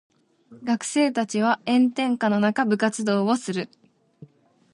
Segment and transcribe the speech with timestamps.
[0.63, 3.69] 学生たちは炎天下の中部活動をする。